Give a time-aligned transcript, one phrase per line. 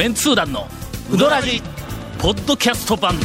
[0.00, 0.66] メンツー団の
[1.12, 1.60] ウドラジ
[2.18, 3.16] ポッドキャスト版。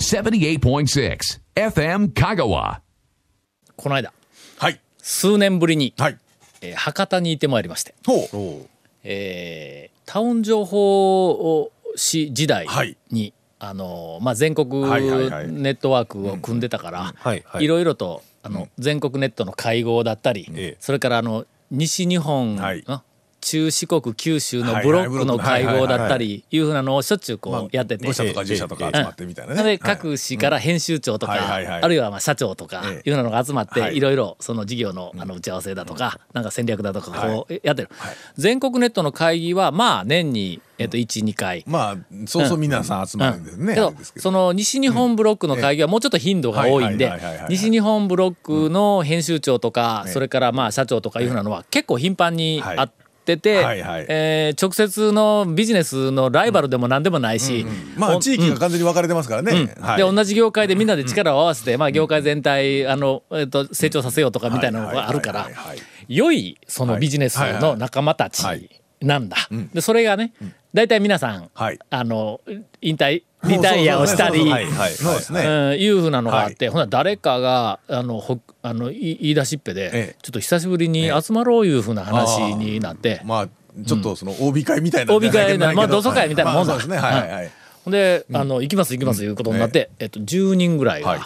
[0.00, 1.18] 78.6
[1.54, 2.80] FM Kagawa.
[3.74, 4.12] この間
[4.58, 4.78] はい。
[4.98, 6.18] 数年ぶりに、はい。
[6.60, 8.68] えー博多にいてまいりまして、ほう。
[9.02, 13.32] えータウン情報誌時代に、はい。
[13.60, 15.50] あのまあ、全国はいはいはい。
[15.50, 17.64] ネットワークを組んでたから、はいはい。
[17.64, 20.76] いろいろとあの、全国ネットの会合だったり、ええ。
[20.80, 22.84] それからあの西日本、はい。
[22.88, 23.02] あ
[23.44, 28.08] 中四国九州のはいブロックの会合だったりいうふうなのをしょっちゅうこまあうやってて。
[28.08, 29.78] 5社とか10社とか集まってみたいなね。
[29.78, 33.10] 各市から編集長とか、あるいはまあ社長とかええ。
[33.10, 33.96] いうのが集まって、はい。
[33.96, 38.14] いろいろその事業のあの打ち合わせだとか、なんか戦略だとかこうやってる、はい。
[38.36, 41.64] 全国ネットの会議はまあ年に、えっと12回。
[41.66, 43.76] まあ、そうそう皆さん集まるんですね。
[44.16, 47.12] その西日本ブロックの会議はもうちょっと頻度が多いんで
[47.48, 50.12] 西日本ブロックの編集長とか、ええ。
[50.12, 52.78] それからまあ社長とかいうふうなのは結構頻繁にはい。
[52.78, 52.88] あ
[53.24, 54.06] ってて、はいはい。
[54.08, 59.74] えー直接のビジネスのライバルでも何でもないし、まあ、地域が完全に分かれてますからね。
[59.80, 59.96] はい。
[59.96, 65.48] で同じ業界でみんなで力を合わせて、まあ、業界全体あの、えっと成長させようとかみたいなのがあるから
[66.08, 68.44] 良いそのビジネスの仲間たち
[69.00, 69.36] なんだ。
[69.72, 70.34] でそれがね
[70.74, 71.78] 大体皆さん、はい。
[71.88, 72.40] あの
[72.82, 74.42] 引退リタイアをしたり。
[74.44, 75.40] いうですね。
[75.40, 80.16] うんいうふうなのがあって、ほな誰かがあのほあのい言い出しっぺで、ええ。
[80.22, 83.48] ちょっと久しぶりに集まろういうふうな話になって、まあ、
[83.84, 85.14] ちょっとその OB 会みたいな。
[85.14, 86.76] OB 会なまあ同窓会みたいなもんだ。
[86.76, 86.96] ですね。
[86.96, 87.30] はいはい。
[87.30, 87.50] はい。
[87.84, 87.92] ほん。
[87.92, 91.20] で、あの行きます行きますいうことになって、えっと10人ぐらいが、はい。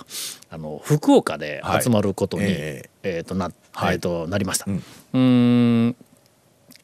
[0.50, 2.52] あの福岡で集まることに、はい。
[2.54, 3.18] ええ。
[3.20, 3.94] っとな、はい。
[3.94, 4.66] えっとなりました。
[4.68, 4.74] う
[5.14, 5.96] うんん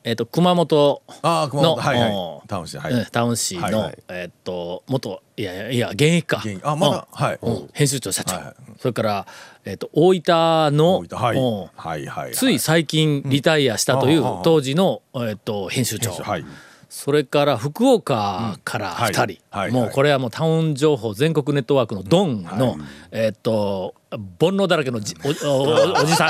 [0.05, 1.83] えっと熊本ああ、熊の、本。
[1.83, 2.47] はいおはい。
[2.47, 2.77] タウン市。
[2.77, 2.94] はい。
[2.94, 3.98] えタウン市の、はいはい。
[4.11, 6.42] えっと元いやいや現役か。
[6.62, 7.24] あまだうん。
[7.24, 7.38] はい。
[7.41, 7.70] うん。
[7.72, 8.36] 編集長社長、
[8.78, 9.27] それから、
[9.64, 11.38] えっと大分のはい。
[11.38, 11.70] うん。
[11.74, 12.33] はいはい。
[12.33, 14.42] つい最近リタイアしたといううん。
[14.42, 16.45] 当時の、えっと編集長、はい。
[16.90, 19.39] それから福岡から2
[19.70, 22.79] 人、もうこれはもうタウン情報全国ネットワークのドンの、はい。
[23.11, 26.27] えっと煩悩だらけのじお おおおじさ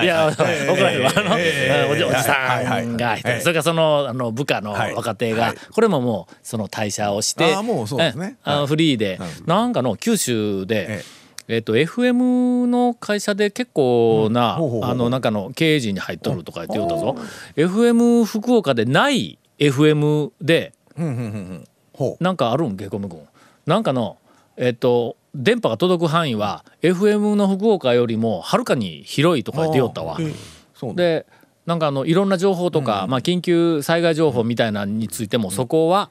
[0.00, 0.04] ん。
[0.04, 1.10] いや怒られるわ。
[1.90, 4.94] おじおじさんがそれからそのあの部下のはい。
[4.94, 5.56] 若手がはい。
[5.72, 8.36] これももうその退社をしてあーもうそうですね。
[8.38, 8.66] えあのはい。
[8.68, 11.04] フリーでなんかの九州でえ
[11.48, 11.58] え。
[11.58, 14.58] っと FM の会社で結構なあ
[14.94, 17.16] の中の経営陣に入っとるとか言って言うたぞ。
[17.56, 22.16] FM 福岡でない FM でう。
[22.20, 22.76] なんかあるん？
[22.76, 23.20] ゲコム君。
[23.66, 24.16] なんかの
[24.56, 30.18] えっと電波が届く範囲は FM の福岡よりもはるかに広いとか言ってよったわ。
[30.94, 31.26] で
[31.66, 36.10] なんかあのいろんな情報とか、まあ、緊急災害情報みたいなのについてもそこは、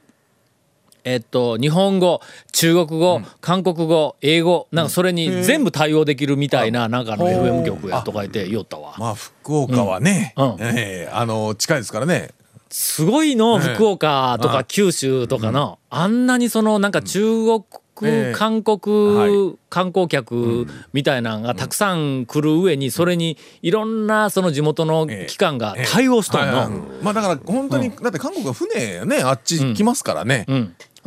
[1.04, 8.94] えっと、日本語中国語、韓国語英語なんかそれに全部対応できるみたいななんかあの FM 局やとか言って言おったわ。
[8.98, 10.54] まあ、福岡はねうん。
[10.54, 12.30] うん、ええあの、近いですからね。
[12.76, 17.62] すごいのええ福岡とかはい九州とかのあんなにそのなんか中国
[18.02, 18.34] ええ。
[18.34, 26.78] 韓は国観光客みたいなのがたくさん来る上にそれにいろんなその地元の機関が対応しとんはいはいの。
[27.00, 30.44] まあだから本当に、だって韓国は船ねあっち来ますからね、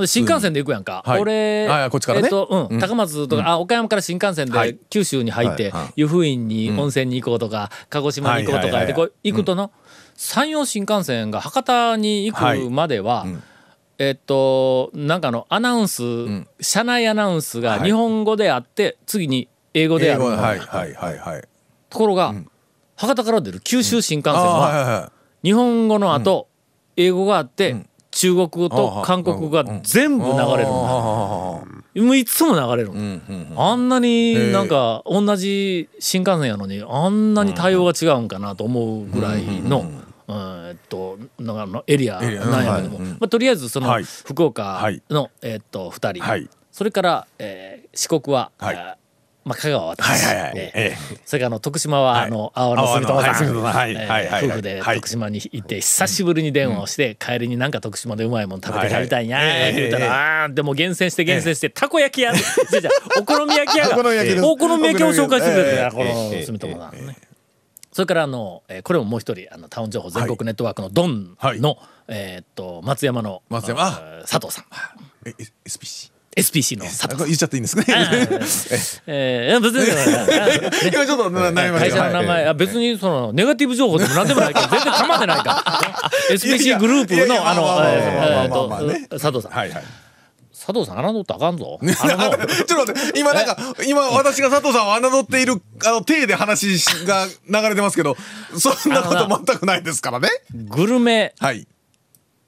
[0.05, 1.21] 新幹線で行くやんか、はい。
[1.21, 2.25] 俺、あこっちからね。
[2.25, 2.79] えっとうん。
[2.79, 4.77] 高松とか、あ岡山から新幹線ではい。
[4.89, 9.71] 九州に入って、湯布院に温泉に行こうとか、鹿児島に行こうとかでこう行くとの、
[10.17, 13.43] 山陽新幹線が博多に行くまでは、ん。
[13.99, 16.03] えっとなんかあのアナウンス、
[16.59, 17.83] 車内アナウンスがはい。
[17.83, 20.23] 日本語であって次に英語である。
[20.23, 21.43] はいはいはいはい。
[21.89, 22.33] ところが、
[22.95, 25.11] 博多から出る九州新幹線あは、はいはいは
[25.43, 25.47] い。
[25.47, 26.47] 日本語の後、
[26.95, 30.67] 英語があって、中国語と韓国語が全部流れるんだ。
[30.67, 31.61] あ
[31.95, 32.91] もういつも流れる、
[33.55, 39.85] あんなになんか同じ新幹線やのにあんなに対応が違うんかなと思うぐらいの。
[40.29, 44.03] えっとなんかあのエリアなんやけども、まあ、とりあえずそのはい。
[44.03, 45.01] 福岡はい。
[45.09, 46.49] の、えっと2人、はい。
[46.71, 48.75] それから、えー四国は、はい。
[48.75, 48.95] えー
[49.43, 50.03] まあ、香川は私、
[51.25, 54.97] それからあの徳島は、あの青野住友さん、え夫婦ではい。
[54.97, 59.75] 徳島に行って久しぶりに電話をして、帰りになんか徳島でうまいもん食べて帰りたいんやはいはい。
[59.75, 67.15] 言うたら、あーでも厳選して厳選して、たこ焼き屋じゃじゃお好み焼き屋が お好み焼きですお好み焼きを紹介してくれて、ええこの住友さんね。
[67.97, 71.59] それからあの、えーこれももう一人あのタウン情報全国ネットワークのドンの、はい。
[72.09, 73.89] えーっと松山の松山
[74.21, 74.65] 佐藤さん。
[75.25, 75.33] え
[75.65, 77.25] SPC SPC の佐藤さん。
[77.25, 77.87] 言っちゃっていいんですかね
[79.07, 79.87] えー、 別に
[80.93, 86.11] 今ちょっと悩み会社の名前、あ別にそのネガティブ情報でも何でもないから 全然構ってないから。
[86.29, 89.51] SPC グループのあの佐藤さん。
[89.53, 89.83] はいはい
[90.67, 91.79] 佐藤さん侮ったらあかんぞ。
[91.85, 98.17] ちょっと待って、今なんか、今私が佐藤さんを侮っている、あの、体で話が流れてますけど、
[98.57, 100.27] そんなこと全くないですからね。
[100.53, 101.65] グルメはい。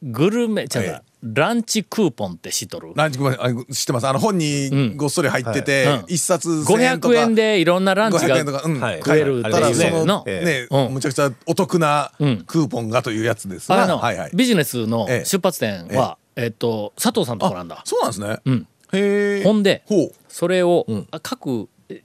[0.03, 1.09] グルメ、じゃあ、ええ。
[1.21, 2.93] ランチクーポンって知っとる？
[2.95, 4.07] ランチごめんあ知ってます。
[4.07, 6.05] あの本にごっそり入ってて、うん。
[6.07, 7.13] 一冊1000円とか。
[7.15, 8.99] 500円でいろんなランチ500円とがか、うんはい。
[8.99, 9.39] 食える。
[9.39, 9.91] ってただいうね。
[9.91, 10.93] のその、ね、うん。
[10.93, 12.45] むちゃくちゃお得なクん。
[12.63, 14.31] ーポンがというやつですが、あの、はいはい。
[14.33, 15.25] ビジネスのええ。
[15.25, 17.81] 出発点は、えっと佐藤さんのとこなんだ。
[17.85, 18.67] そうなんですね、うん。
[18.93, 19.43] へえ。
[19.43, 20.11] ほんでほう。
[20.27, 21.07] それを、ん。
[21.11, 22.03] あ各え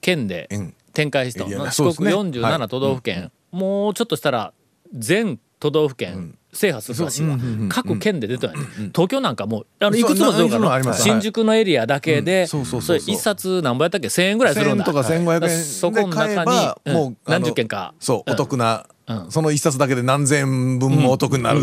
[0.00, 0.74] 県でうん。
[0.92, 1.46] 展開したの。
[1.46, 2.42] エリアな四国ねそうですね。
[2.42, 4.52] は47い都道府県、もうちょっとしたら
[4.94, 7.38] 全都道府県制覇するらしいわ、
[7.68, 8.56] 各県で出てない、
[8.94, 12.64] 東京なんかもうあのいくつも出るから新宿のエリアだけで、うん。
[12.64, 14.84] それ一冊何ぼやったっけ？1,000円ぐらいするんだ。
[14.84, 16.94] 1000とか1500円そこの中ばに、うん。
[16.94, 17.94] もう何十件か。
[18.00, 19.30] そう、んお得な、うん。
[19.30, 21.60] その一冊だけで何千分もお得になる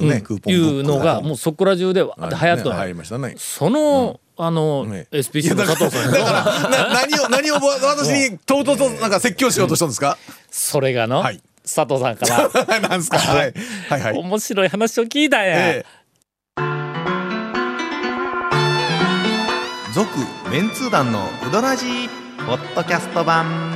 [0.00, 3.34] ね、クーポンいうのがもうそこら中でわーって流行ってねない入りましたね。
[3.36, 5.06] その、あの、ね。
[5.12, 10.18] SPC の佐藤さんだからな何を何を私にとうとうとなんか説教しようとしたんですか、
[10.50, 11.40] それがの、はい。
[11.64, 12.48] 佐藤さんから。
[12.80, 13.18] なんですか？
[13.18, 13.54] はい。
[13.88, 14.00] はい。
[14.00, 15.52] はい面白い話を聞いたんや。
[15.56, 15.86] え。
[19.94, 20.08] 続
[20.50, 22.08] メンツー団のウドラジー
[22.46, 23.73] ポッドキャスト版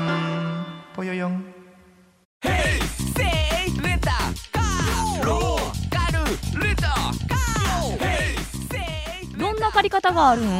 [9.78, 10.50] 借り方があるんウ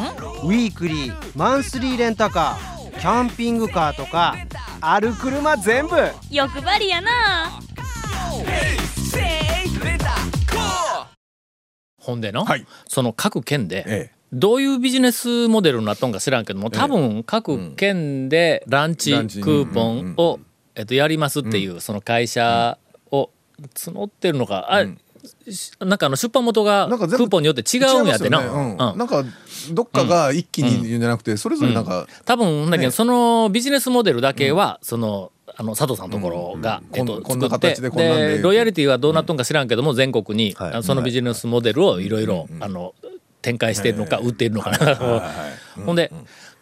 [0.53, 4.37] ィークリーマンスリーレンタカーキャンピングカーとか
[4.81, 5.97] ある車全部。
[6.31, 7.11] 欲張りやな。
[12.01, 12.65] ほんでの、はい。
[12.87, 20.13] その各県で、えどういうビジネスモデルになっとんか知らんけども多分各県でランチクーポうんうんうん。
[20.13, 20.39] ンを、
[20.77, 22.79] えっと、やりますっていうその会社
[23.11, 23.31] を
[23.75, 24.95] 募ってるのか、あし
[25.81, 28.41] なんかあの出版元がクーポンによって違うんやってな。
[28.41, 28.47] ね。
[28.47, 28.71] うん。
[28.73, 28.77] うん。
[28.77, 29.25] なんか
[29.73, 32.91] どっかが一気に言うんじゃなくてそれぞれなんか多分だけど、ね。
[32.91, 36.99] そのビジネスモデルだけは、そのあの佐藤さんのところが、うん。
[36.99, 38.39] えっと、こんな作って形でで。
[38.43, 40.83] ロイヤリティはどうなっとんか知らんけども、全国に、はい。
[40.83, 42.95] そのビジネスモデルをいろいろあの
[43.43, 44.49] 展開しているのか、売ってい。
[44.49, 45.23] るのかな、
[45.85, 46.13] ほんで、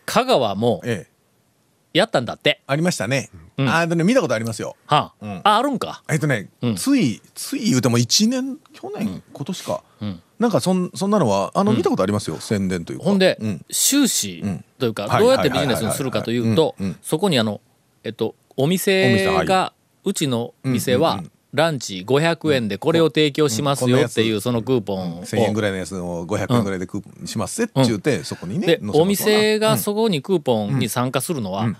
[0.06, 1.98] 香川もええ。
[1.98, 3.30] やったんだって、ありましたね。
[3.34, 4.76] んあでね見たことありますよ。
[4.86, 5.12] はあ。
[5.20, 5.40] うん。
[5.44, 6.02] ああるんか。
[6.10, 6.74] えっとね、うん。
[6.74, 10.22] ついつい言うても1年去年、今年か、ん。
[10.38, 13.04] なんかそんそんなのはあの見たことありますよ、宣伝というか。
[13.04, 13.64] ほんで、うん。
[13.70, 17.60] 収支んというか、はいどうやってビジネスにするかというとそこにあの、
[18.04, 19.72] えっと、おお店が
[20.04, 21.22] うちの店は
[21.52, 25.24] ランチ500円でこれを提供しますよっていうそのクーポンを。
[25.24, 29.78] 1000円ぐらいのやつを500円ぐらいでクーポンしますって言うて、そこにねお店がうん。
[29.78, 31.76] そこにクーポンに参加するのはうん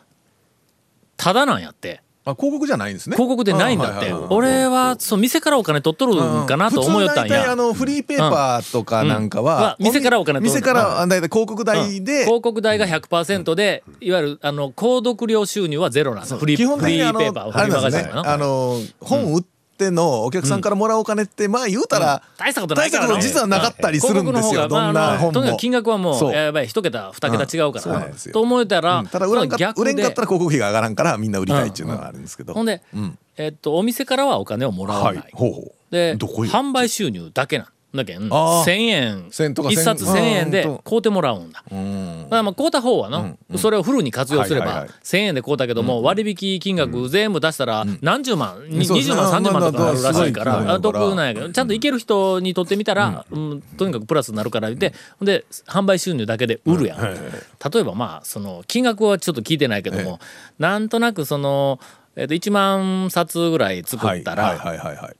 [1.17, 2.03] ただなんやって。
[2.29, 3.15] あ広告じゃないんですね。
[3.15, 4.13] 広告でないんだって。
[4.13, 9.47] 俺はそう店からお金取っとるんかなと思いよったん普通大体あやのフリーペーパーとかなんかうん。
[9.47, 19.56] はは、店からお金取る店からあ大体広告代で、広告代が100%でいわゆるあの購読料収入はゼロなんだフリー基本フリーペーパーフあリーマガジンあの本売って
[19.91, 26.31] のお客さんからもらうお金ってまあ言うたら大したことないからな大実はなかったりするんですよどんな本とにかくも金額はもそう。
[26.31, 28.33] うやばい一桁二桁違うかそうなんらですよ。
[28.33, 29.07] と思えたらうん。
[29.07, 29.93] ただ売れんか逆で。
[29.93, 32.67] 売れんかったら広告費が上がらんからみんな売りたいっていうのがあるんですけど、ほん。
[32.67, 33.19] でうん。
[33.37, 35.25] えっとお店からはお金をもらわはない。
[35.29, 35.37] い。
[35.37, 35.73] ほうほう。
[35.91, 38.65] で販売収入だけなんだけんあー。
[38.65, 39.29] 1,000円。
[39.29, 41.63] 1000とか一冊1,000円で買うてもらうんだ。
[41.71, 42.23] うん。
[42.25, 44.95] だからまあ買うた方はの、それをフルに活用すればはいはいはい。
[45.03, 49.01] 1,000円で買うたけども、割引金額全部出したら何十万、うですね。
[49.01, 53.63] 20万30万とかあるらしいかまあまあまあらあ得なんやけどちゃんといける人にとってみたら、うん。
[53.77, 56.99] とにかくプラスになるから言ってで販売収入だけで売るやん。
[57.01, 60.19] 例えばまあその金額はちょっと聞いてないけども、
[60.59, 61.81] なんとなくその、
[62.19, 64.59] えっと1万冊ぐらい作ったら、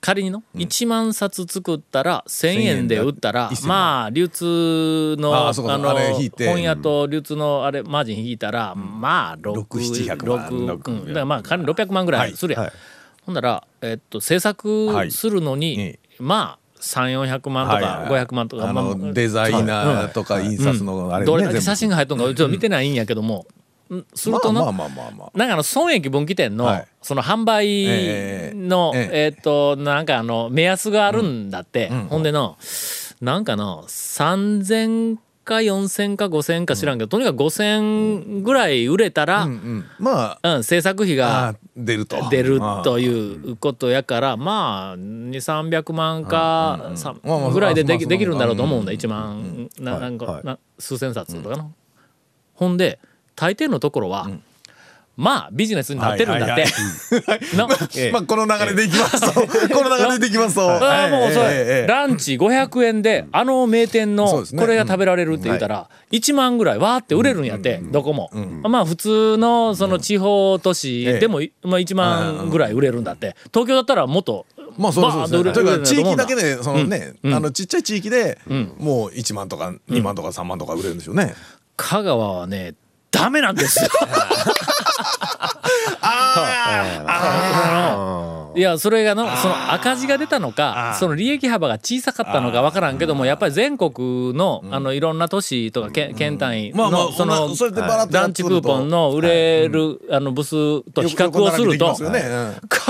[0.01, 5.95] 仮にの1万冊作ったら1,000円で売ったら1000円まあ流通のあの
[6.39, 9.63] 本屋と流通のあれマージン引いたらまあ6
[10.07, 12.63] 700 6万だからまあ仮に600万ぐらいするやん。
[12.65, 12.73] はい。
[13.27, 15.61] ほんならえっと制作するのはい。
[15.61, 18.25] にまあ3400万とはいかはい。
[18.25, 23.56] 500万とかデザイナーとか印刷のあれねどれだけ写真が入っとんかちょっと見てないんやけどもうん
[24.15, 25.39] するとのまあまあまあまあまあ。
[25.39, 26.87] なんかあの損益分岐点の、はい。
[27.03, 32.59] その販売の、えっとなんかあの目安があるんだって、ほんでの
[33.21, 39.85] なんかの3,000か4,000か5,000か知らんけど、とにかく5,000ぐらい売れたら、うんうん。
[40.01, 42.29] まあ制作費あがー出ると。
[42.29, 48.99] 出るとういうことやからまあ2,300万かさんまあまあぐらいででまあまあきできるんだろうと思うんだうん。
[48.99, 50.45] 1万ななんかはい。
[50.45, 51.73] な数千冊とかの。
[52.55, 52.99] ほんで
[53.37, 54.29] 大抵のところは、
[55.17, 56.65] まあビジネスになってるんだって。
[57.57, 57.67] な
[58.13, 59.41] まあこの流れでいきますと。
[59.75, 60.71] この流れでいきますと。
[60.71, 68.31] ああもうそれ、ランチ500円であの名店のこれが食べられるって言ったら1万ぐらいわーって売れるんやってどこも。
[68.69, 73.37] まあ普通のその地方都市でもまあ1万ぐらい売れるんだって。
[73.53, 74.45] 東京だったらもっと
[74.77, 75.45] まあそうそうそう。
[75.45, 77.35] バーッというか地域だけでそのね、うん。
[77.35, 78.73] あのちっちゃい地域で、ん。
[78.79, 81.35] もう1万とか2万とか3万とか売れるんですよね。
[81.79, 82.75] 香川はね
[83.11, 83.91] ダメなんですよ。
[88.57, 98.17] いやそれがのその赤字が出たのかその利益幅が小さかったのか分からんけどもやっぱり全国のあのいろんな都市とか県県単位のそのそれでバラッと。
[98.17, 101.95] やランチクーポンの売れるあの部数と比較をすると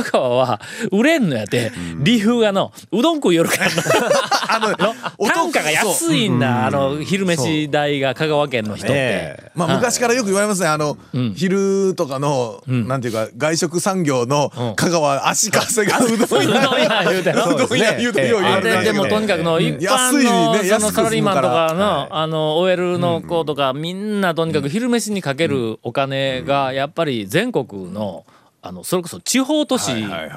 [0.03, 0.61] 香川は
[0.93, 3.73] 売れんのやって理由がのうどん食いよるからの。
[4.49, 6.67] あのお単価が安いんだ。
[6.67, 9.51] あの昼飯代が香川県の人って。
[9.55, 10.69] まあ昔からよく言われますね。
[10.69, 10.97] あの、
[11.35, 17.05] 昼とかの、なんていうか外食産業の香川足かせが うどん屋。
[17.11, 28.25] 言うてなうどん屋言うてよでれるんだけどもとにかくの一般のそね安くのサラリーマンとか済むからのあの OL の子とかみんなとにかく昼飯にかけるお金がやっぱり全国の
[28.67, 29.93] あのそれこそ地方都市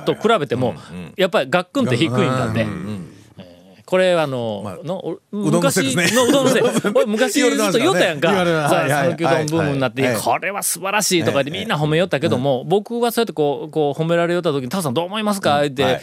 [0.06, 0.76] と比べても
[1.18, 2.62] やっぱりガックンって低いんだって。
[2.62, 3.20] えー
[3.90, 6.62] これあの、のおうどんの昔のうどんのせい。
[6.94, 8.06] 俺昔ずっと言おった。
[8.06, 16.02] やんか讃岐うどんブームになって、これは素晴らしいとか言ってみんな褒めよったけども、僕はそうやってこうこう褒められよった時に「タオさんどう思いますか?」って、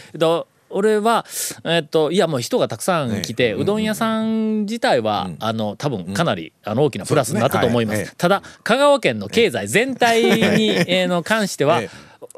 [0.77, 1.25] 俺は、
[1.65, 8.15] えっと、いやもう人がたくさん来て、うどん屋さん自体は、あの多分かなり、あの大きなプラスになったと思います。
[8.15, 11.89] ただ香川県の経済全体に、えーの関しては、え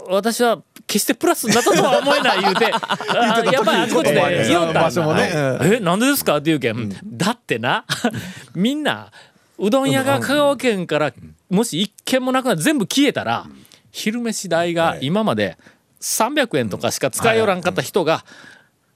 [0.09, 5.13] 私は決してプラスになったとは思えない言うて あやっぱりあちこちで言おったんだ。
[5.15, 5.29] ね。
[5.77, 6.37] えなんでですか？
[6.37, 7.85] って言うけん、だってな
[8.55, 9.11] みんな
[9.59, 11.11] うどん屋が香川県から
[11.49, 13.45] もし一軒もなくなって全部消えたら
[13.91, 15.57] 昼飯代が今まで
[16.01, 18.23] 300円とかしか使いよらんかった人が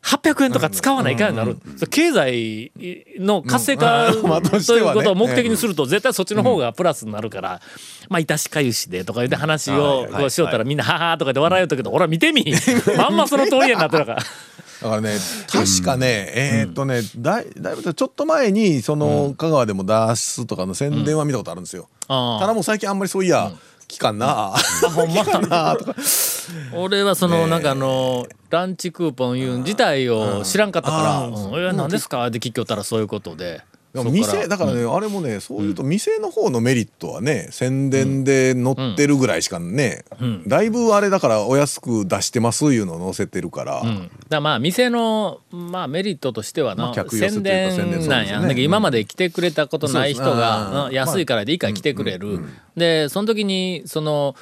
[0.03, 2.71] 800円とか使わないかんようになる、それ経済
[3.19, 7.61] の活性化ということを目的にすると絶対そっちの方がプラスになるから、
[8.09, 12.45] まあいたしかゆしでとか言って話をこうしよったらみんなははとか言って笑いよったけど俺は見てみ
[12.97, 14.23] まんまその通りになってるから。
[14.81, 15.17] だからね
[15.49, 23.53] 確かね、えーっとねだいだいぶちょっと前にその香川でもダースとかの宣伝は見たことあるんですよ、あーただもう最近あんまりそういや、
[23.93, 24.57] 聞かんな、あ
[24.93, 25.23] ほんま？
[25.47, 25.75] な。
[25.75, 25.95] とか。
[26.73, 33.61] 俺はそのなんかあのランチクーポンいうん自体を知らんかったから「うんえ何ですか?」って聞きよったらそういうことで。
[33.93, 40.03] 店だからね、あれもねそういうと店の方のメリットはね宣伝で載ってるぐらいしかね、
[40.47, 48.55] だいぶあれだからお安く出してますいうのを載せてるから、うん、だまあ店の、まあ、メリットとしてはな、まあ宣伝伝なんや、ね。
[48.61, 52.39] 今まで来てくれたことない人が、安いからでいいから来てくれる、
[52.75, 54.35] でその時にその、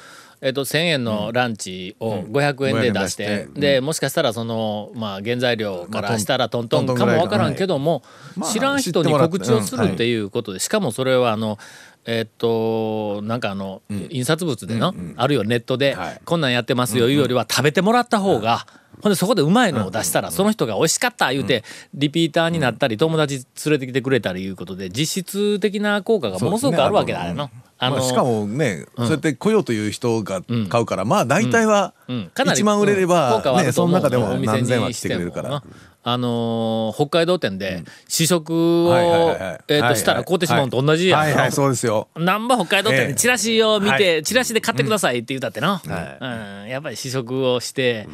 [0.44, 3.60] えっと1,000円のランチを500円で出して、500円出して。
[3.60, 8.02] でもしかしたらその、まあ、原材料からしたらトントンかもぐらいかなわからんけども、
[8.36, 11.58] まあ知らん人に告知をするっていうことで、しかもそれはあの
[12.04, 16.20] えっとなんかあの、印刷物での、あるいはネットで、はい。
[16.24, 18.66] こんなんやってますよいうよりは食べてもらった方が、
[19.02, 27.50] ほんでそこでうまいのを出したらその人が美味しかった言うてリピーターになったり友達連れてきてくれたりいうことで実質的な効果がものすごくあるわけだよな。
[27.78, 32.30] あのまあ、しかもね、そうやって来ようという人が買うから、まあ大体はうん。
[32.32, 35.48] かなり1万売れれば、ね、その中でもお店何千は来てくれるから。
[35.48, 35.64] な。
[36.04, 41.20] あのー北海道店で試食をしたら買うてしまうのと同じやん。
[41.20, 41.52] はいはい。
[41.52, 42.08] そうですよ。
[42.16, 43.08] なんば北海道店ええ。
[43.08, 46.68] でチラシを見て、チラシで買ってくださいって言うたってな、うん。
[46.68, 48.08] やっぱり試食をして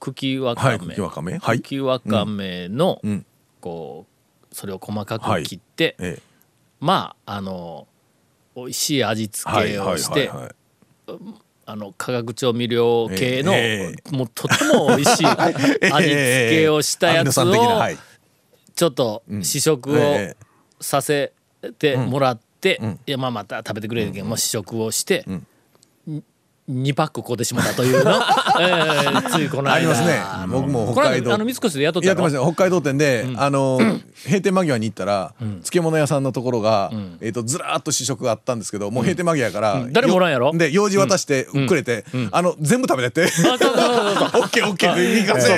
[0.00, 0.62] 茎わか
[1.22, 2.68] め、はい茎わかめ？
[2.68, 3.26] の、ん。
[3.60, 4.06] こ
[4.50, 6.22] うそれを細かく切って、ええ。
[6.80, 7.86] まああの
[8.56, 10.54] 美味しい味付けをして、はいはい
[11.66, 15.26] あの化学調味料系の、えもうとても美味しい
[15.92, 17.52] 味付けをしたやつを
[18.74, 20.44] ちょっと試食をええ。
[20.80, 21.32] させ
[21.78, 25.24] てもらって、いやまあまた食べてくれるけど、もう試食をして、
[26.70, 28.12] 2パック買うてしまったというの、
[28.58, 29.74] えーついこの間。
[29.74, 30.18] ありますね。
[30.48, 31.34] 僕も北海道。
[31.34, 32.38] あの三越でやっとったやってました。
[32.38, 33.78] よ北海道店で、あの
[34.24, 36.90] 閉店間際に行ったら、漬物屋さんのところが、
[37.20, 39.92] えっ、とずらーっと試食があったんですけどもう閉店間際やから、ん。
[39.92, 40.52] 誰もおらんやろ？
[40.56, 43.30] で用事渡してくれて、あの全部食べてって。
[43.44, 43.56] オ
[44.44, 45.48] ッケーオッケーって言いかせ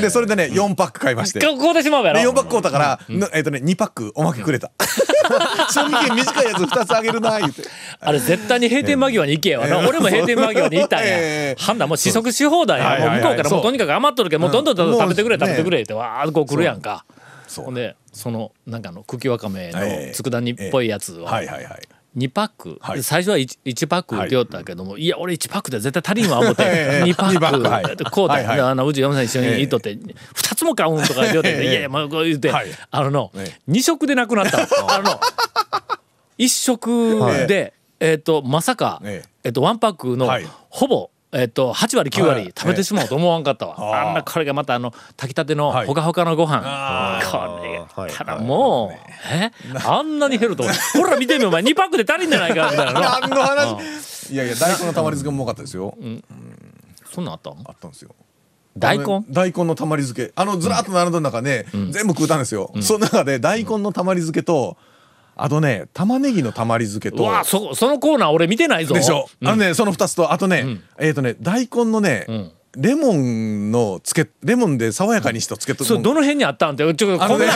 [0.00, 1.38] でそれでね4パック買いまして。
[1.38, 4.70] 買うてしまうやでろ4パック買うたから、なえっ、とね2パックおまけくれた。
[5.72, 7.62] 賞味期限短いやつ2つあげるな言って。
[8.00, 17.04] あれ絶対に閉店間際に行けよな、俺も閉店間際に行ったんや、ええ判断もう試食し放題や、向こうからもうとにかく余っとるけどもうどんどん食べてくれ食べてくれってわーっとこう来るやんか。
[17.48, 17.64] そう。
[17.66, 21.82] ほんでそのなんかあの茎わかめのええ佃煮っぽいやつをはいはいはい。
[22.16, 23.02] 2パック、はい。
[23.02, 26.62] 最初は 1, 1パック売ってよったけども、い、や俺1パックで絶対足りんわ思って。
[26.66, 27.04] ええ。
[27.04, 28.56] 2パ二パッックこうた、はいはい。
[28.56, 31.62] であのうち嫁さん一緒に行っとって、2つも買うんとか言ってて、ええ。
[31.64, 32.68] いやいやもうこう言って、はい。
[32.90, 34.58] あのの、え2食でなくなった。
[34.58, 35.20] の あのの。
[36.38, 39.28] 1食で、えっ、とまさか、ええ。
[39.44, 40.46] えっとワンパックの、はい。
[40.70, 42.52] ほぼ、えっと8割9割はい。
[42.56, 45.86] 食べてしまうと思わんかったわ、あんなこれがまたあの炊きたてのはい。
[45.86, 49.52] ほかほかのご飯、あこれがたらもう、え？
[49.84, 51.62] あんなに減るとほら見てみお前。
[51.62, 53.00] 2パックで足りんじゃないかみたいなの。
[53.20, 54.32] 何の話。
[54.32, 55.96] いやいや大根のたまり漬けもうまかったですよ、
[57.12, 57.52] そんなんあったん？
[57.66, 58.14] あったんですよ。
[58.76, 59.24] 大根？
[59.30, 60.32] 大根のたまり漬け。
[60.36, 64.76] あのずらっと並んだ中ね、全部食うたんですよ、その中で大根のたまり漬けと
[65.36, 68.94] あとね玉ねぎのたまり漬けとうわそそのコーナー俺見てないぞ。
[68.94, 69.48] でしょ、うん。
[69.48, 72.52] あのねその2つとあとね、えっ、とね大根のね、ん。
[72.76, 77.46] レモンのつけレモンで爽やかにしたつけとそれどの辺にあったんってちょっとこんな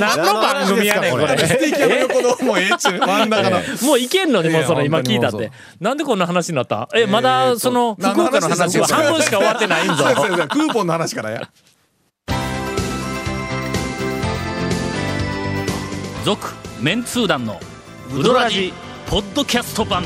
[0.00, 1.38] 何の番組やねんこれ。
[1.38, 5.52] ステーキ屋の横のもうええっちゅう真ん中の、もういけんのにもうそれ今聞いたって。
[5.80, 6.88] なんでこんな話になった？
[6.94, 10.04] えまだその福岡の話は半分しか終わってないんぞ。
[10.50, 11.48] クーポンの話からや。
[16.24, 17.58] 続メンツー団の
[18.14, 18.72] ウドラジ
[19.06, 20.04] ポッドキャスト版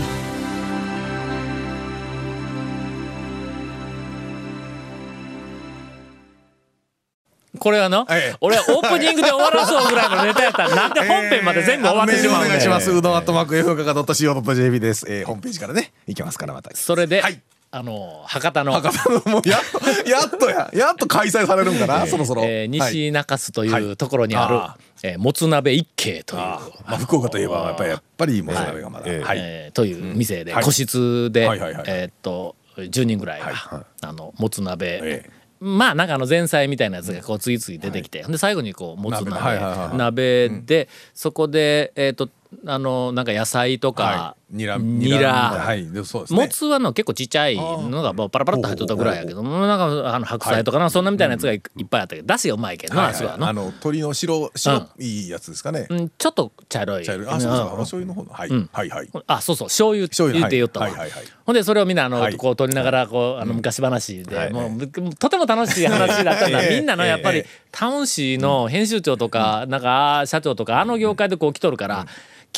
[7.58, 12.90] これはなええ俺オープニングで終わらそうぐらいのネタやったら なんで本編まで全部終わってしまうんだよメールお願いします。
[12.92, 15.06] うどんアットマーク F か .co.jp です。
[15.08, 16.70] えー、ホームページからね、行けますからまた。
[16.74, 17.40] それではい。
[17.70, 22.42] あの博多の博多のもうやっと、やっとや、やっと開催されるんかな、 そろそろ。
[22.44, 29.06] えーはい西中洲というところにあるあえーもつ鍋一軒というまあ、福岡といえば、やっぱり、やっぱり、もつ鍋がまだ。
[29.06, 29.38] はい。
[29.40, 30.64] えーという店ではい。
[30.64, 31.84] 個室ではいはいはい。
[31.86, 35.00] えーっと10人ぐらいがあのもつ鍋。
[35.02, 35.30] ええ。
[35.60, 39.30] まあなんかあの前菜みたいなやつがこう次々出てきてで最後にこうもつ鍋。
[39.32, 39.40] 鍋。
[39.40, 39.96] はいはいはいはい。
[39.98, 42.28] 鍋でそこでえーっと
[42.66, 44.47] あのなんか野菜とかはい。
[44.50, 45.32] ニラ、ニラ。
[45.32, 45.90] はい。
[45.90, 46.40] でそうですね。
[46.40, 53.14] もつはの結構ちっちゃいのがパラパラっと入っとったぐらいやけどもなんかあの白菜とかなそんなみたいなやつがいいっぱいあったけどだしがうまいけどはない。
[53.14, 55.86] すごいのはいあの、鶏の白、白いやつですかね。
[55.90, 57.04] うんちょっと茶色い。
[57.04, 57.26] 茶色い。
[57.28, 58.32] あ、そうそう、醤油の方の。
[58.32, 58.48] はい。
[58.72, 59.10] はいはい。
[59.26, 59.68] あそうそう。
[59.68, 60.40] 醤油醤油。
[60.40, 61.18] 言って言ったわ、はいはいはい。
[61.18, 62.36] はいほんでそれをみんなあの、はい。
[62.36, 64.52] こう取りながらこうあの昔話で、はい。
[64.52, 66.76] もうぶとても楽しい話だったんだ、ええ。
[66.76, 72.06] みんなのやっぱり、ええタウン誌の編集長とか、なんか社長とかあの業界でこう来とるから、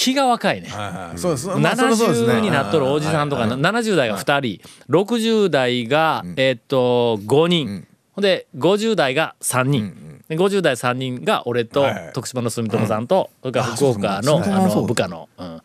[0.01, 0.69] 気が若いね。
[0.69, 1.19] はいはい。
[1.19, 1.47] そうです。
[1.49, 2.33] まあそれはそうですね。
[2.33, 4.69] 70になっとるおじさんとか、70代が2人。
[4.89, 8.23] 60代が、えーっと5人、ほん。
[8.23, 15.63] で50代が3人、で50代3人が俺と徳島の住友さんと、それから福岡のあの部下の、うん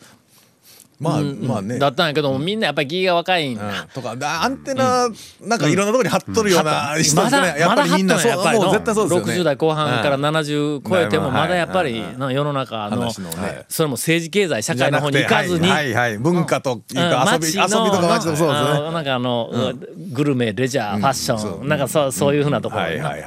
[0.99, 1.77] まあ、まあね。
[1.79, 3.57] だったんやけども、みんなやっぱり気が若いん。
[3.57, 3.81] だ。
[3.81, 3.87] うん。
[3.89, 5.09] とかだアンテナ
[5.41, 8.65] なんかいろんなところに貼っとるような人ですまねやっぱりみんなやっぱりの。
[8.65, 9.33] そうもう絶対そうですよね。
[9.41, 13.11] 60代後半から70超えてもうんまだやっぱり世の中の
[13.67, 15.69] それも政治経済社会の方に行かずに。
[16.19, 16.81] 文化とか
[17.33, 18.91] 遊び遊びとか街とかそうですね。
[18.91, 19.51] なんかあの、
[20.13, 22.83] グルメレジャー、ファッションなんかそうそういうふうなところ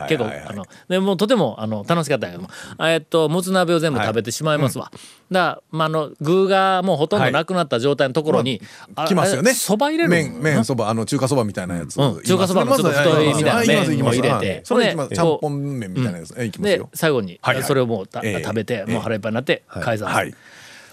[0.08, 2.50] 結構あのでもうとてもあの楽しかったんやけども。
[2.88, 4.90] えっともつ鍋を全部食べてしまいますわ、
[5.30, 8.62] だまあ、あの具がもうほとんどなくなった状態のところに、
[8.94, 9.52] あ来ますよね。
[9.52, 12.00] そば入れる麺麺そばあの中華そばみたいなやつ。
[12.00, 12.22] うん。
[12.22, 14.62] 中華そばのちょっと太いみたいな麺を入れて。
[14.64, 15.10] それ行きます。
[15.10, 17.56] でちゃんぽん麺みたいなやつえ行きますでよ最後にはい。
[17.56, 17.64] はい。
[17.64, 20.34] それをもうたええ食べてもう腹いっぱいになって解散はい。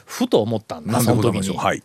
[0.05, 1.57] ふと思ったんだその時に。
[1.57, 1.81] はい。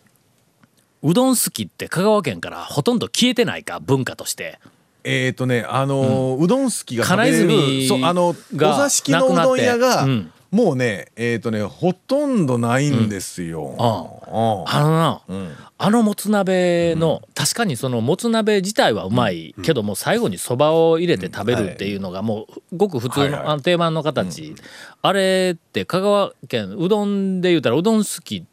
[1.02, 4.58] うどん好きって香川県からほとんど消えてないか文化として。
[5.04, 13.74] えっとねあのーうどん好きが食べれ金る泉そうあのおが座敷のうどん屋がうんもうねえっとねほとんどないんですよ。
[13.78, 14.78] ああ。
[14.78, 15.56] あのな、ん。
[15.78, 23.62] あのもつ鍋の、確かにそのもつ鍋自体はうまいけども最後にそばを入れて食べるっていうのがもうごく普通の,、はいはい。
[23.62, 24.54] 定番の形、
[25.02, 28.44] あれって香川県うどんで言うたらうどん好き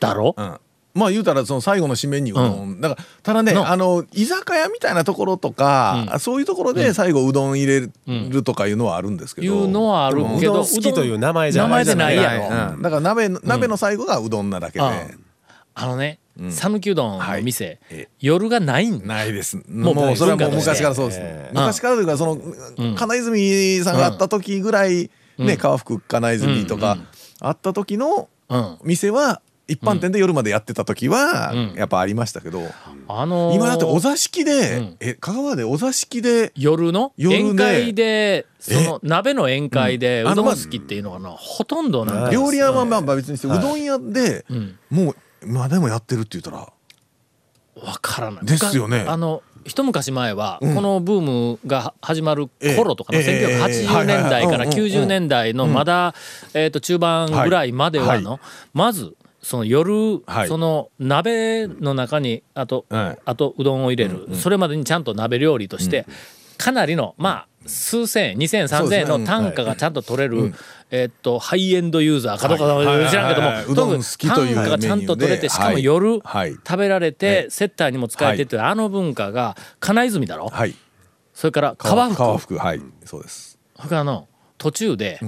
[0.00, 0.58] だろ、うん
[0.96, 3.68] まあ言うたらその最後の締めにうどん、だからただねの。
[3.68, 6.20] あの居酒屋みたいなところとか、うん。
[6.20, 12.16] そういうところで最後うどん入れるとかいうのはあるんですけど、いうのはあるけどうどん好きという名前じゃない名前でない。
[12.16, 12.82] やろ、うん。
[12.82, 15.06] だから鍋の鍋の最後がうどんなだけで、あ
[15.74, 16.18] あのね
[16.50, 17.78] 讃岐、うどんの店、はい。
[17.90, 19.06] え夜がないん。
[19.06, 19.56] ないです。
[19.68, 21.20] もうもうそれはもう昔からそうです、
[21.52, 22.40] 昔からというかその、
[22.94, 26.96] 金泉さんがあった時ぐらい、ね川福金泉とか
[27.40, 28.78] あった時のうん。
[28.84, 31.74] 店は一般店で夜までやってた時はうん。
[31.74, 32.62] やっぱありましたけど、
[33.08, 34.96] あのー今だってお座敷で、うん。
[35.00, 37.12] え香川でお座敷で夜の？
[37.18, 44.78] 宴会でその鍋の宴会でうどん好きっていうのがなほとんどなん料理屋はまあまあ別にして、うどん屋で、ん。
[44.88, 46.58] もう今でもやってるって言ったら。
[46.58, 48.46] わからない。
[48.46, 49.00] ですよね。
[49.00, 50.74] 昔あの一昔前はうん。
[50.76, 54.90] このブームが始まる頃とかのええええ1980年代からはいはいはい。
[54.90, 56.14] 90年代のまだ
[56.54, 58.38] えーと中盤ぐらいまでははの
[58.72, 59.16] まず
[59.46, 60.48] その夜はい。
[60.48, 63.18] その鍋の中にあとはい。
[63.24, 64.34] あとうどんを入れる。
[64.34, 66.04] それまでにちゃんと鍋料理として
[66.58, 70.52] かなりのまあ数千円2000円3000円の単価がちゃんと取れる、
[70.90, 73.08] えーっとハイエンドユーザーかどうかはい。
[73.08, 73.66] 知らんけども、はい。
[73.66, 80.74] と単価がちゃんと取れてしかも夜食べられて、はい接待にも使えてってあの文化が金泉だろ、はい。
[81.32, 82.82] それから川福川福はい。
[83.04, 83.60] そうです。
[83.76, 84.26] それからあの
[84.58, 85.20] 途中で、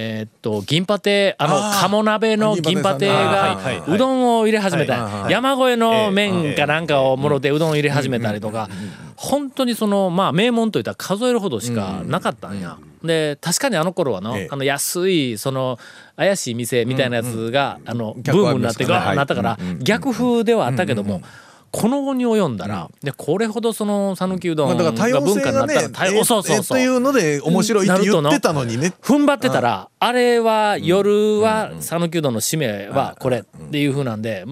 [0.00, 3.58] えーっと銀パテあの鴨鍋の銀パテが
[3.88, 8.68] うどんを入れ始めた、山越えの麺かなんかをもろてうどん入れ始めたりとか
[9.16, 12.78] 本当にそのまあ名門といったら数えるほどしかなかったんや。
[13.02, 14.48] で確かにあの頃はの,、ええ。
[14.50, 15.80] あの安いその
[16.16, 21.22] 怪しい店みたいなやつが、あのブームになってガーッなったから、逆風ではあったけども、
[21.70, 26.78] この後に及んだら、でこれほどその讃岐うどんが文化になったら、多様そうそうそう。
[26.78, 28.94] えっていうので面白いって言ってたのにね。
[29.02, 34.48] 踏ん張ってたら、あれは夜は讃岐うどんの締めはこれっていうふうなんで、ん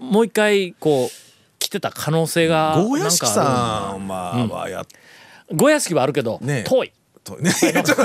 [0.00, 4.84] もう一回こう来てた可能性がなんかあさんまあはや
[5.54, 6.92] ゴはあるけど、ね遠い。
[7.24, 7.52] とね。
[7.52, 8.04] ちょっとちょっ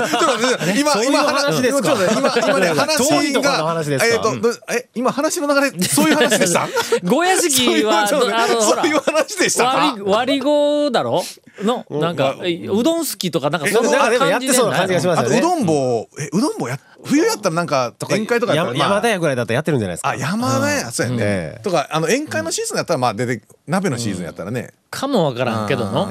[0.78, 1.88] 今今話ですか？
[1.88, 6.68] ちょっと今今ね 話がえっとどえ今話の流れそういう話でした？
[7.04, 9.64] ゴーヤ式はそういうどあのそういう話でした？
[9.64, 11.22] か割り割り語だろ？
[11.62, 15.38] のなんかうどん好きとかなんかそんな感じでってそうな感じがしますよね。
[15.38, 20.10] あとうどん棒えうどん棒や冬やったらなんか宴会とか山山田屋ぐらいだったらやってるんじゃないですか？
[20.10, 21.22] あ山田屋そうやえね
[21.58, 24.70] えとかあの宴会のシーズンやったらまあ出て鍋のシーズンやったらね。
[24.90, 26.08] かもわからんけどの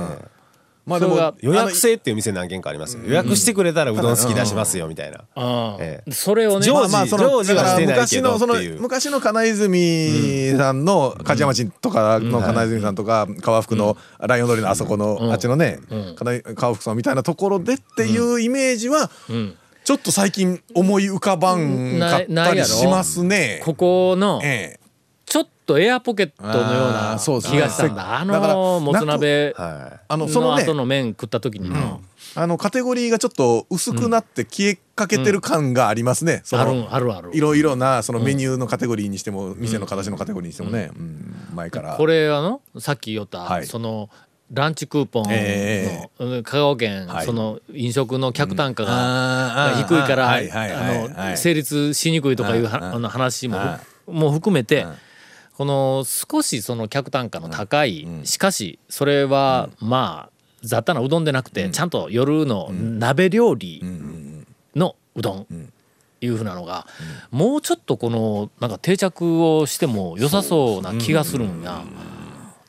[0.88, 3.04] まあでも予約制っていう店何軒かありますよ。
[3.06, 5.26] 予約してくれたらうどん好き出しますよみたいな。
[5.36, 5.78] うん。
[5.82, 6.12] ええ。
[6.12, 8.82] それをね常時まあまあその常時はしてないけ昔のそのどっていう。
[8.82, 15.80] 昔の金泉さんの梶山町とかの金泉さんとか川福のライオン通りのあそこのあっちのね
[16.16, 19.12] 金川福さんみたいなところでっていうイメージは
[19.84, 23.62] ちょっと最近思い浮かばんかったりしますね。
[23.66, 24.87] ここのええ
[25.68, 28.20] とエアポケットのようあな気がしたんだ。
[28.20, 32.02] あのもつ鍋はあのそのねの後の麺食った時にの
[32.36, 36.42] あのカテゴリーがちょっと薄くなって消えかけてる感がありますね。
[36.46, 37.32] そあのるあるある。
[37.34, 41.36] いろいろなそのメニューのカテゴリーにしても店の形のカテゴリーにしてもね、うん。
[41.54, 41.96] 前から。
[41.96, 43.66] これあのさっき言った、はい。
[43.66, 44.10] その
[44.54, 45.24] ランチクーポン
[46.20, 47.26] の、香川県、はい。
[47.26, 54.96] その飲食の客単価が,、低いから、成立しにくいとかいうあの話も,、はもう含めて、うん
[55.58, 63.82] この少しその客単価の高い、しかしそれは、まあ雑多なうどんでなくて、ちゃんと夜の鍋料理
[64.76, 65.48] のうどん。
[66.20, 66.88] いうふうなのが、
[67.30, 71.84] もうちょっとこのなんか定着をしても良さそうな気がするんや。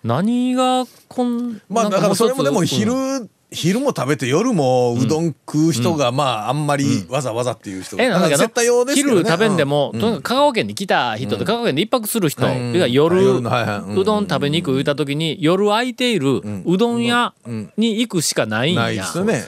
[0.05, 9.15] 何がこんまあだからそれもでも昼、うん昼も食べて夜もうどん食う人がまああんまりわざわざっていう人が、えなんだけど絶対用ですけどね。
[9.23, 10.01] 昼食べんでも、うん。
[10.01, 13.99] とにかく香川県に来た人で、香川県で一泊する人、夜、うん。
[13.99, 17.33] うどん食べに行く言った時に夜空いているうどん屋
[17.79, 18.83] に行くしかないんや。
[18.83, 19.47] ないですよね。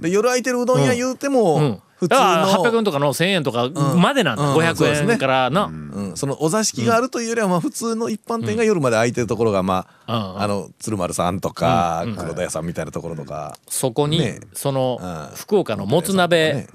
[0.00, 4.48] で夜空いてるうどん屋言うても、うん普通だから800の円とかの1000円とかまでなんだ、うん。
[4.50, 5.12] うんそうです500ね。
[5.14, 10.42] 円からの、うん、そのお座敷があるというよりはまあ普通の一般店が夜まで開いてるところがまあ、うん。
[10.42, 14.40] あの鶴丸さんとか、黒田屋さんみたいなところとか、そこに、ね。
[14.52, 15.36] その、うん。
[15.36, 16.68] 福岡のもつ鍋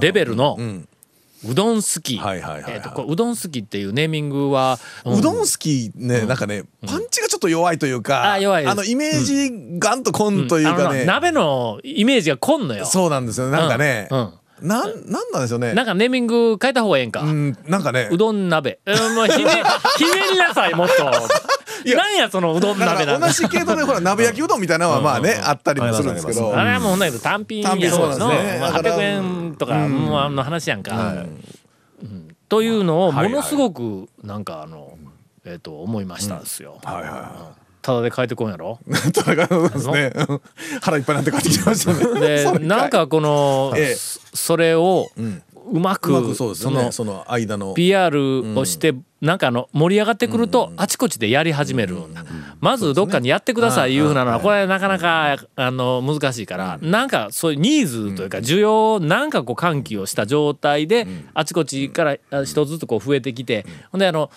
[0.00, 0.88] レベルのうん。
[1.46, 2.72] うどん好き、はいはいはいはい。
[2.74, 8.74] えーとうどん好きっていうネーミングは、うどん好きね、なんかねパンチがちょっと弱いというか、あ弱いです。
[8.74, 12.86] のイメージガンとこんというあのかね、鍋のイメージがこんのよ。
[12.86, 14.18] そうなんですよなんかね、うん。
[14.18, 15.74] うんなんなんなんでしょうね。
[15.74, 17.22] なんかネーミング変えた方がええんか。
[17.22, 18.08] うんなんかね。
[18.10, 18.80] うどん鍋。
[18.86, 19.50] うん、もうひね、
[19.96, 21.04] ひねりなさい、もっと。
[21.04, 23.20] なんや、そのうどんだ鍋なんか。
[23.20, 28.58] から同じ系統でほら鍋焼きうどんみたいなのはまあね、あったりもするんですけど、あれはもうほんだけど単品単品そうですね。
[28.60, 30.92] まあだから800円とか、もうあの話やんか。
[32.02, 32.36] うん。
[32.48, 34.96] というのをものすごくなんかあの、
[35.44, 36.78] えっと思いましたんですよ。
[36.82, 37.52] はいは
[37.88, 38.78] ただで変えてこんやろ？
[38.86, 39.12] いはい。
[39.12, 40.12] ということですね。
[40.28, 40.40] うん
[40.82, 42.20] 腹いっぱいになって帰ってきましたね。
[42.20, 43.94] でなんかこの、ええ。
[43.94, 46.92] そそれをうまく,、その。
[46.92, 47.72] その間の。
[47.72, 51.96] PR をして、なんかあの盛り上がってくると、あちこちでやり始める
[52.60, 64.30] まずどっかにやってくださいいうふうなのはこれなかなかあの難しいから、なんかそういうニーズというか需要をなんかこう喚起をした状態で、あちこちからあ一つずつこう増えてきて、ほんであの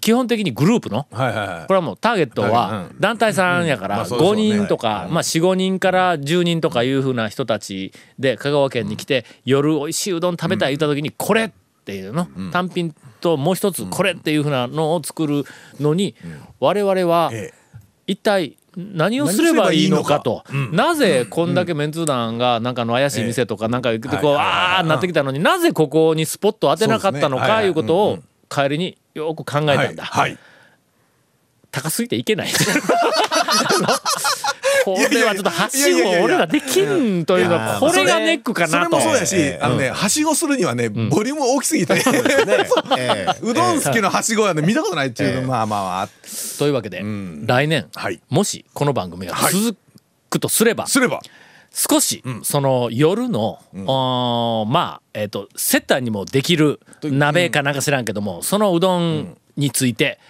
[0.00, 1.04] 基本的にグループの？
[1.04, 1.16] こ。
[1.16, 11.50] れはもうターゲットははい団体さんやからまあそうでしょう5ね人とかまあ45人から10人とかいうふうな人たちで香川県に来て夜美味しいうどん食べたい言った時にこれっ
[11.84, 12.26] ていうの？
[12.50, 15.44] 単品ともう一つこれっていうふうなのを作る
[15.78, 16.14] のに
[16.60, 17.52] 我々はえ
[18.06, 20.42] 一体何をすればいいのかと。
[20.72, 30.04] なぜこんだけメンツー団がなんかの怪しい店とかなんか言ってこうああなってきたのになぜここにスポットを当てなかったのかいうことを帰りによく考えたんだ。
[30.04, 30.38] はい。
[31.70, 32.48] 高すぎていけない。
[34.84, 41.94] これはちょっとはしご俺らできんというのはこれがネックかそれなともそうやし、あのね、はしごするにはね、ボリューム大きすぎて、
[42.98, 43.36] ええ。
[43.40, 46.08] うどん好きのはしごはね、見たことないっていうの、まあまあまあ、
[46.58, 48.20] というわけで、来年、はい。
[48.28, 49.78] もしこの番組がはい続
[50.28, 51.20] くとすれば、すれば、
[51.74, 60.20] 少し、その夜の、あーまあえっ、と接待にもできる鍋かなんか知らんけども、そのうどんについて、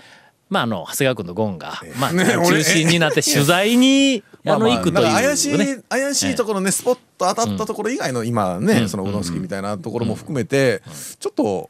[0.48, 10.82] まああの長谷川君とゴンが、まあ、 ね俺中心になって取材に、あの行くという、ね、怪しい、怪しいところね、スポット当たったところ以外の今ね、そのうどん好きみたいなところも含めて、
[11.20, 11.68] ちょっと、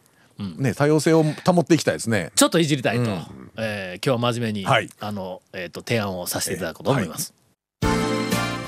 [0.56, 2.30] ね、多様性を保っていきたいですね。
[2.36, 3.10] ちょっといじりたいと、
[3.56, 4.88] えー今日は真面目に、はい。
[5.00, 7.34] あのえっ、と提案をさせていただこうと思います。